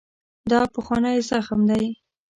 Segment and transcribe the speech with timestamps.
[0.51, 1.85] دا پخوانی زخم دی.